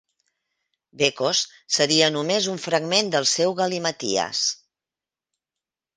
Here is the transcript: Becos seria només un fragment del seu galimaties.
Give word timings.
Becos 1.01 1.41
seria 1.75 2.09
només 2.15 2.49
un 2.55 2.59
fragment 2.65 3.13
del 3.17 3.27
seu 3.35 3.57
galimaties. 3.63 4.45